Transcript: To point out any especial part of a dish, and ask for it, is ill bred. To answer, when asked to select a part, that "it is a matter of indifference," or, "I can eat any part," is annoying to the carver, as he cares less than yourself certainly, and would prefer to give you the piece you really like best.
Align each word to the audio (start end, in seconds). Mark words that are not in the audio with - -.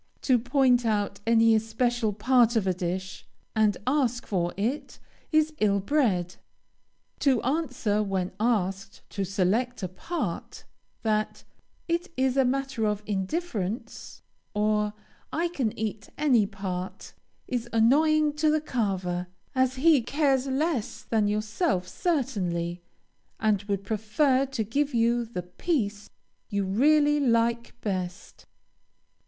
To 0.23 0.39
point 0.39 0.83
out 0.83 1.19
any 1.27 1.53
especial 1.53 2.11
part 2.11 2.55
of 2.55 2.65
a 2.65 2.73
dish, 2.73 3.27
and 3.55 3.77
ask 3.85 4.25
for 4.25 4.51
it, 4.57 4.97
is 5.31 5.53
ill 5.59 5.79
bred. 5.79 6.37
To 7.19 7.39
answer, 7.43 8.01
when 8.01 8.31
asked 8.39 9.03
to 9.11 9.23
select 9.23 9.83
a 9.83 9.87
part, 9.87 10.63
that 11.03 11.43
"it 11.87 12.11
is 12.17 12.35
a 12.35 12.43
matter 12.43 12.83
of 12.87 13.03
indifference," 13.05 14.23
or, 14.55 14.93
"I 15.31 15.49
can 15.49 15.71
eat 15.77 16.09
any 16.17 16.47
part," 16.47 17.13
is 17.47 17.69
annoying 17.71 18.33
to 18.37 18.49
the 18.49 18.59
carver, 18.59 19.27
as 19.53 19.75
he 19.75 20.01
cares 20.01 20.47
less 20.47 21.03
than 21.03 21.27
yourself 21.27 21.87
certainly, 21.87 22.81
and 23.39 23.61
would 23.65 23.83
prefer 23.83 24.47
to 24.47 24.63
give 24.63 24.95
you 24.95 25.25
the 25.25 25.43
piece 25.43 26.09
you 26.49 26.63
really 26.65 27.19
like 27.19 27.79
best. 27.81 28.47